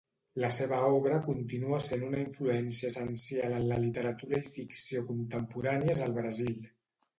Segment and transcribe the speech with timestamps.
[0.43, 6.21] La seva obra continua sent una influència essencial en la literatura i ficció contemporànies al
[6.21, 6.61] Brasil.